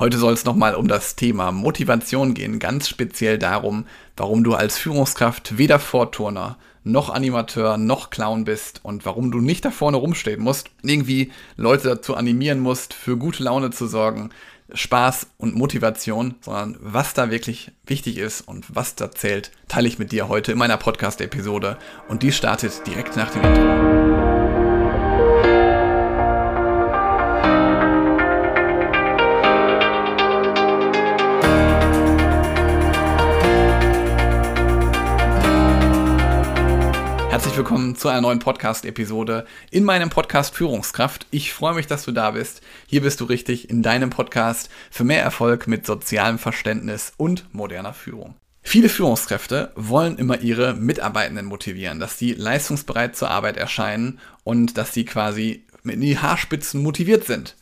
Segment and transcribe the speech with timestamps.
[0.00, 3.84] Heute soll es nochmal um das Thema Motivation gehen, ganz speziell darum,
[4.16, 9.62] warum du als Führungskraft weder Vorturner noch Animateur noch Clown bist und warum du nicht
[9.62, 14.30] da vorne rumstehen musst, irgendwie Leute dazu animieren musst, für gute Laune zu sorgen,
[14.72, 19.98] Spaß und Motivation, sondern was da wirklich wichtig ist und was da zählt, teile ich
[19.98, 21.76] mit dir heute in meiner Podcast-Episode
[22.08, 24.19] und die startet direkt nach dem Intro.
[37.50, 41.26] Herzlich willkommen zu einer neuen Podcast-Episode in meinem Podcast Führungskraft.
[41.32, 42.60] Ich freue mich, dass du da bist.
[42.86, 47.92] Hier bist du richtig in deinem Podcast für mehr Erfolg mit sozialem Verständnis und moderner
[47.92, 48.36] Führung.
[48.62, 54.94] Viele Führungskräfte wollen immer ihre Mitarbeitenden motivieren, dass sie leistungsbereit zur Arbeit erscheinen und dass
[54.94, 57.56] sie quasi mit die Haarspitzen motiviert sind.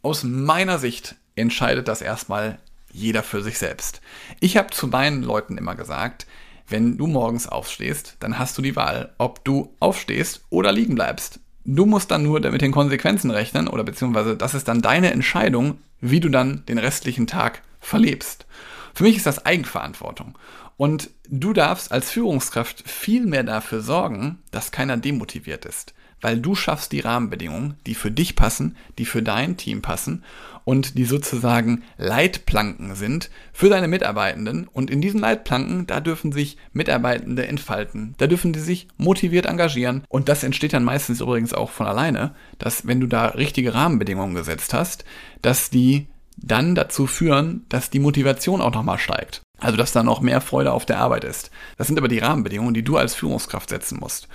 [0.00, 2.58] Aus meiner Sicht entscheidet das erstmal
[2.94, 4.00] jeder für sich selbst.
[4.40, 6.26] Ich habe zu meinen Leuten immer gesagt,
[6.68, 11.40] wenn du morgens aufstehst, dann hast du die Wahl, ob du aufstehst oder liegen bleibst.
[11.64, 15.78] Du musst dann nur mit den Konsequenzen rechnen oder beziehungsweise das ist dann deine Entscheidung,
[16.00, 18.46] wie du dann den restlichen Tag verlebst.
[18.94, 20.38] Für mich ist das Eigenverantwortung.
[20.76, 26.54] Und du darfst als Führungskraft viel mehr dafür sorgen, dass keiner demotiviert ist weil du
[26.54, 30.24] schaffst die Rahmenbedingungen, die für dich passen, die für dein Team passen
[30.64, 34.66] und die sozusagen Leitplanken sind für deine Mitarbeitenden.
[34.66, 40.04] Und in diesen Leitplanken, da dürfen sich Mitarbeitende entfalten, da dürfen die sich motiviert engagieren.
[40.08, 44.34] Und das entsteht dann meistens übrigens auch von alleine, dass wenn du da richtige Rahmenbedingungen
[44.34, 45.04] gesetzt hast,
[45.42, 49.43] dass die dann dazu führen, dass die Motivation auch nochmal steigt.
[49.60, 51.50] Also, dass da noch mehr Freude auf der Arbeit ist.
[51.78, 54.26] Das sind aber die Rahmenbedingungen, die du als Führungskraft setzen musst.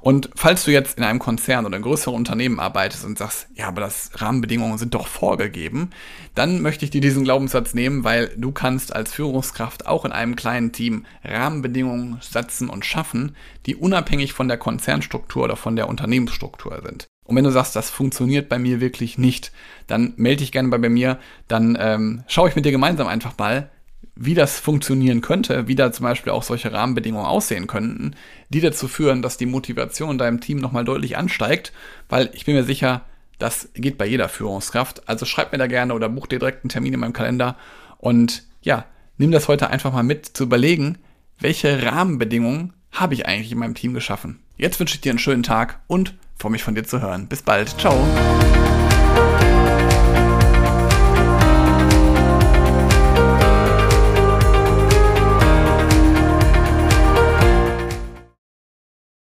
[0.00, 3.66] Und falls du jetzt in einem Konzern oder einem größeren Unternehmen arbeitest und sagst, ja,
[3.66, 5.90] aber das Rahmenbedingungen sind doch vorgegeben,
[6.36, 10.36] dann möchte ich dir diesen Glaubenssatz nehmen, weil du kannst als Führungskraft auch in einem
[10.36, 13.34] kleinen Team Rahmenbedingungen setzen und schaffen,
[13.66, 17.08] die unabhängig von der Konzernstruktur oder von der Unternehmensstruktur sind.
[17.24, 19.52] Und wenn du sagst, das funktioniert bei mir wirklich nicht,
[19.86, 21.18] dann melde dich gerne bei mir,
[21.48, 23.68] dann ähm, schaue ich mit dir gemeinsam einfach mal,
[24.14, 28.14] wie das funktionieren könnte, wie da zum Beispiel auch solche Rahmenbedingungen aussehen könnten,
[28.48, 31.72] die dazu führen, dass die Motivation deinem Team nochmal deutlich ansteigt,
[32.08, 33.02] weil ich bin mir sicher,
[33.38, 35.08] das geht bei jeder Führungskraft.
[35.08, 37.56] Also schreib mir da gerne oder buch dir direkt einen Termin in meinem Kalender
[37.98, 38.86] und ja,
[39.18, 40.98] nimm das heute einfach mal mit, zu überlegen,
[41.38, 44.40] welche Rahmenbedingungen habe ich eigentlich in meinem Team geschaffen.
[44.56, 47.28] Jetzt wünsche ich dir einen schönen Tag und freue mich von dir zu hören.
[47.28, 47.68] Bis bald.
[47.78, 47.96] Ciao.